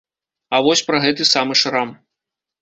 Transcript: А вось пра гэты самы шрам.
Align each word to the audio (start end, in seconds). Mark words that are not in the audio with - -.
А 0.55 0.61
вось 0.67 0.83
пра 0.87 0.97
гэты 1.03 1.27
самы 1.33 1.59
шрам. 1.61 1.93